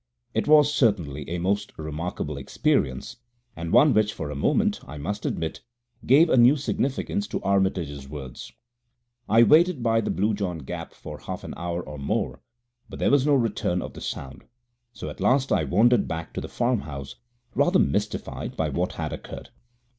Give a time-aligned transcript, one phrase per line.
[0.33, 3.17] It was certainly a most remarkable experience,
[3.55, 5.61] and one which for a moment, I must admit,
[6.07, 8.51] gave a new significance to Armitage's words.
[9.29, 12.41] I waited by the Blue John Gap for half an hour or more,
[12.89, 14.45] but there was no return of the sound,
[14.91, 17.17] so at last I wandered back to the farmhouse,
[17.53, 19.49] rather mystified by what had occurred.